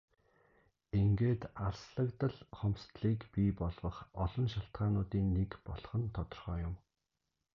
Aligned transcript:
Ингээд 0.99 1.41
алслагдал 1.67 2.37
хомсдолыг 2.57 3.21
бий 3.33 3.49
болгох 3.61 3.97
олон 4.23 4.45
шалтгаануудын 4.53 5.25
нэг 5.37 5.51
болох 5.67 5.93
нь 6.01 6.11
тодорхой 6.15 6.59
юм. 6.69 6.75